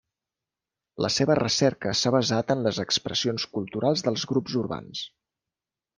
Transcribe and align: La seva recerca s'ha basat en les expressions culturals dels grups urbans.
La 1.05 1.11
seva 1.15 1.35
recerca 1.39 1.93
s'ha 2.01 2.13
basat 2.17 2.55
en 2.55 2.65
les 2.69 2.79
expressions 2.85 3.45
culturals 3.59 4.05
dels 4.09 4.29
grups 4.33 4.57
urbans. 4.63 5.05